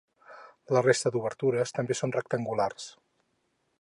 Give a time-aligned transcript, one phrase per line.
[0.77, 2.89] La resta d'obertures també són rectangulars.